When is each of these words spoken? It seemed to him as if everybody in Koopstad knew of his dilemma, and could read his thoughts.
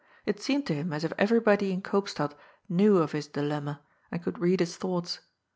It 0.25 0.41
seemed 0.41 0.65
to 0.65 0.73
him 0.73 0.91
as 0.93 1.03
if 1.03 1.13
everybody 1.19 1.71
in 1.71 1.83
Koopstad 1.83 2.33
knew 2.67 2.97
of 2.97 3.11
his 3.11 3.27
dilemma, 3.27 3.81
and 4.11 4.23
could 4.23 4.39
read 4.39 4.59
his 4.59 4.75
thoughts. 4.75 5.19